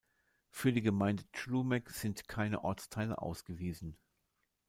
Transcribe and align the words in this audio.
Für 0.49 0.73
die 0.73 0.81
Gemeinde 0.81 1.25
Chlumek 1.31 1.91
sind 1.91 2.27
keine 2.27 2.63
Ortsteile 2.63 3.21
ausgewiesen. 3.21 3.99